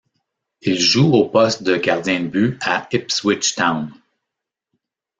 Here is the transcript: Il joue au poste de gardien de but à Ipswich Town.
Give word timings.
Il 0.63 0.79
joue 0.79 1.13
au 1.13 1.29
poste 1.29 1.61
de 1.61 1.75
gardien 1.77 2.21
de 2.21 2.27
but 2.27 2.57
à 2.61 2.87
Ipswich 2.91 3.53
Town. 3.53 3.93